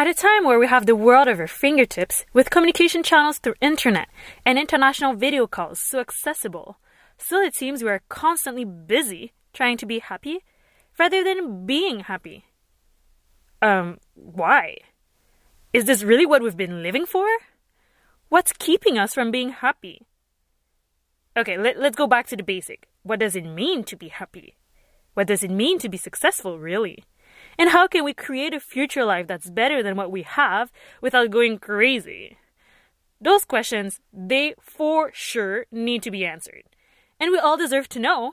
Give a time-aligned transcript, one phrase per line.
[0.00, 3.60] At a time where we have the world at our fingertips, with communication channels through
[3.60, 4.08] internet
[4.46, 6.78] and international video calls so accessible,
[7.18, 10.38] still it seems we are constantly busy trying to be happy
[10.98, 12.46] rather than being happy.
[13.60, 14.78] Um, why?
[15.74, 17.28] Is this really what we've been living for?
[18.30, 20.06] What's keeping us from being happy?
[21.36, 22.88] Okay, let, let's go back to the basic.
[23.02, 24.56] What does it mean to be happy?
[25.12, 27.04] What does it mean to be successful, really?
[27.58, 31.30] And how can we create a future life that's better than what we have without
[31.30, 32.38] going crazy?
[33.20, 36.64] Those questions, they for sure need to be answered.
[37.18, 38.32] And we all deserve to know.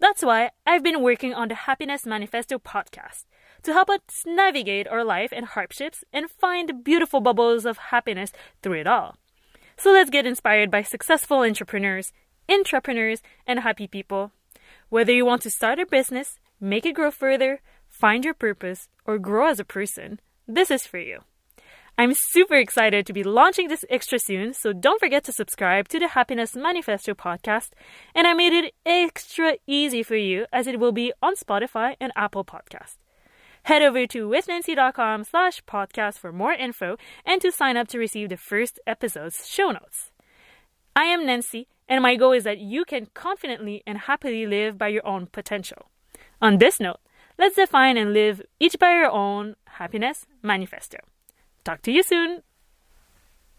[0.00, 3.24] That's why I've been working on the Happiness Manifesto podcast
[3.64, 8.32] to help us navigate our life and hardships and find beautiful bubbles of happiness
[8.62, 9.16] through it all.
[9.76, 12.12] So let's get inspired by successful entrepreneurs,
[12.48, 14.32] entrepreneurs, and happy people.
[14.88, 17.60] Whether you want to start a business, make it grow further,
[18.00, 21.22] find your purpose, or grow as a person, this is for you.
[22.00, 25.98] I'm super excited to be launching this extra soon, so don't forget to subscribe to
[25.98, 27.70] the Happiness Manifesto podcast.
[28.14, 32.12] And I made it extra easy for you as it will be on Spotify and
[32.14, 32.98] Apple Podcast.
[33.64, 36.96] Head over to withnancy.com slash podcast for more info
[37.26, 40.12] and to sign up to receive the first episode's show notes.
[40.94, 44.88] I am Nancy, and my goal is that you can confidently and happily live by
[44.88, 45.90] your own potential.
[46.40, 47.00] On this note,
[47.38, 50.98] let's define and live each by our own happiness manifesto.
[51.64, 52.42] Talk to you soon.